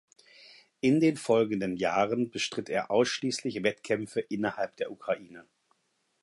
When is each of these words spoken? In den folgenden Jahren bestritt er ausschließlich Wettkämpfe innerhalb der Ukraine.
In 0.79 0.99
den 0.99 1.15
folgenden 1.15 1.75
Jahren 1.77 2.31
bestritt 2.31 2.69
er 2.69 2.89
ausschließlich 2.89 3.61
Wettkämpfe 3.61 4.21
innerhalb 4.21 4.75
der 4.77 4.91
Ukraine. 4.91 5.45